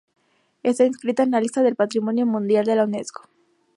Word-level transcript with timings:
Está 0.63 0.83
inscrita 0.85 1.21
en 1.21 1.29
la 1.29 1.39
lista 1.41 1.61
del 1.61 1.75
patrimonio 1.75 2.25
mundial 2.25 2.65
de 2.65 2.75
la 2.75 2.85
Unesco. 2.85 3.29